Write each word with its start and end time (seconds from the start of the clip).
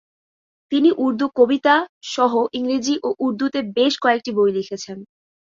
তিনি 0.71 0.89
উর্দু 0.97 1.25
কবিতা 1.37 1.75
সহ 2.13 2.31
ইংরেজি 2.53 2.95
এবং 2.97 3.11
উর্দুতে 3.19 3.59
বেশ 3.77 3.93
কয়েকটি 4.03 4.31
বই 4.37 4.51
লিখেছেন। 4.57 4.97